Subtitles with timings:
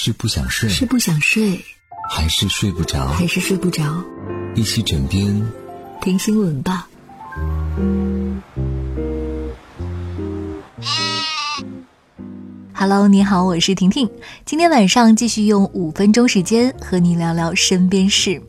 [0.00, 1.60] 是不想睡，是不想睡，
[2.08, 3.08] 还是睡不着？
[3.08, 3.82] 还是睡不着？
[4.54, 5.44] 一起枕边
[6.00, 6.88] 听新闻吧。
[12.72, 14.08] Hello，你好，我是婷婷。
[14.44, 18.40] 今天晚上继续用五分钟时间和你聊聊身边事。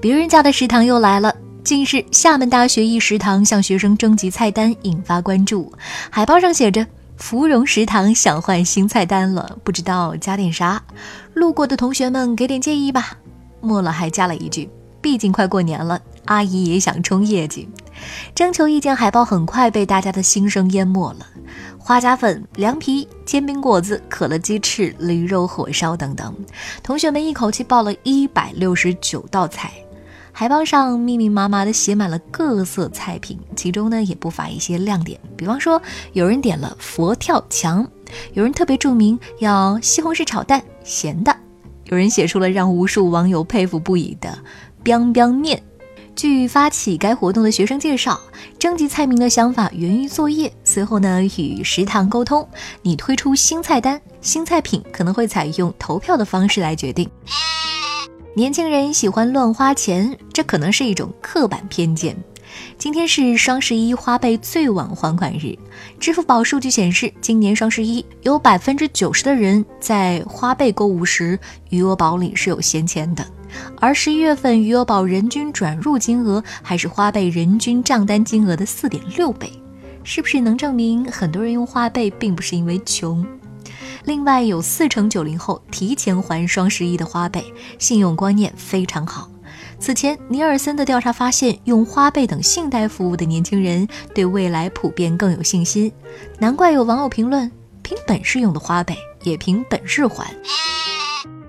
[0.00, 1.34] 别人家的食堂又来了。
[1.64, 5.72] 近日，厦门大学一食堂向学生征集菜单，引发关注。
[6.08, 6.86] 海报上写着。
[7.18, 10.82] 芙蓉食堂想换新菜单了，不知道加点啥？
[11.34, 13.18] 路过的同学们给点建议吧。
[13.60, 14.70] 末了还加了一句
[15.02, 17.68] ：“毕竟快过年了，阿姨也想冲业绩。”
[18.34, 21.26] 征求意见海报很快被大家的心声淹没了。
[21.76, 26.34] 花甲粉、凉皮、煎饼果子、可乐鸡翅、驴肉火烧等等，
[26.82, 29.72] 同学们一口气报了一百六十九道菜。
[30.38, 35.18] 海报上密密麻麻的写满了各色菜品，其中呢也不乏一些亮点。
[35.36, 37.84] 比方说，有人点了佛跳墙，
[38.34, 41.36] 有人特别注明要西红柿炒蛋咸的，
[41.86, 44.38] 有人写出了让无数网友佩服不已的
[44.84, 45.60] “biang biang 面”。
[46.14, 48.20] 据发起该活动的学生介绍，
[48.60, 52.48] 征集菜名的想法源于作业，随后呢与食堂沟通，
[52.82, 57.10] 你推出新菜单，新菜品可能会采用投票的方式来决定。
[58.38, 62.16] 年轻人喜欢乱花钱，这可能是一种刻板偏见。
[62.78, 65.58] 今天是双十一花呗最晚还款日，
[65.98, 71.36] 支付宝数据显示，今年双十一有百分之九十的人在花呗购物时，
[71.70, 73.26] 余额宝里是有闲钱的。
[73.80, 79.50] 而十一月份余额宝人均转入金额还是花呗人均账单金额的四点六倍，
[80.04, 83.26] 是不是能证明很多人用花呗并不是因为穷？
[84.08, 87.44] 另外，有四成九零后提前还双十一的花呗，
[87.78, 89.28] 信用观念非常好。
[89.78, 95.92] 此前，尼尔森的调查发现，用花呗等信贷服务的年轻人对未来普遍更有信心。
[96.38, 97.52] 难怪有网友评论
[97.84, 100.34] ：“凭本事用的花呗，也凭本事还。”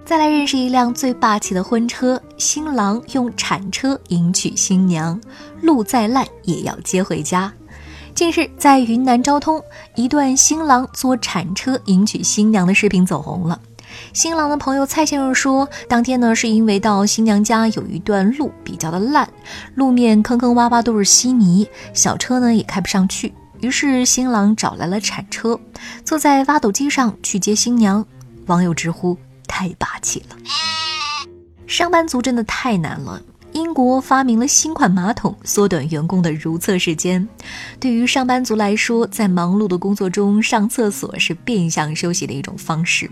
[0.04, 5.18] 再来认识一辆最霸气的婚车，新郎用铲车迎娶新娘，
[5.62, 7.54] 路再烂也要接回家。
[8.20, 9.64] 近日，在云南昭通，
[9.96, 13.62] 一段新郎坐铲车迎娶新娘的视频走红了。
[14.12, 19.30] 新郎的朋友蔡先生说，当天呢，是因为到新娘家有一段路比较的烂，
[19.76, 23.34] 路面坑坑洼洼都是稀泥，小车呢也开不上去。
[23.62, 25.58] 于是新郎找来了铲车，
[26.04, 28.06] 坐在挖斗机上去接新娘。
[28.48, 30.36] 网友直呼太霸气了，
[31.66, 33.22] 上班族真的太难了。
[33.54, 37.28] 英国发明了新款马桶，缩短员工的如厕时间。
[37.80, 43.10] 对于上班族来说，在忙碌的工作中上厕所是变相休息的一种方式。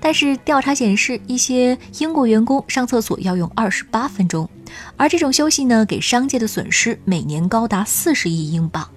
[0.00, 4.48] 但是调查显示，一些英国员工上厕所要用二十八分钟，
[4.96, 8.88] 而这种休息呢，给商界的损失每年高达四十亿英镑。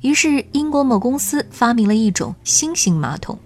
[0.00, 3.38] 于是，英国某公司发明了一种新型马桶。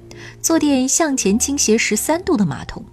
[0.43, 2.85] 坐垫向前倾斜十三度的马桶，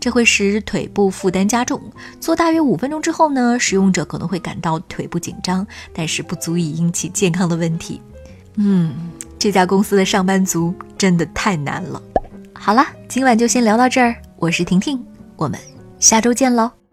[0.00, 1.80] 这会使腿部负担加重。
[2.20, 8.00] 做大约五分钟之后呢，使用者可能会感到腿部紧张，但是不足以引起健康的问题。
[8.56, 8.94] 嗯，
[9.38, 12.00] 这家公司的上班族真的太难了。
[12.52, 14.16] 好了，今晚就先聊到这儿。
[14.38, 15.04] 我是婷婷，
[15.36, 15.58] 我们
[15.98, 16.85] 下周见喽。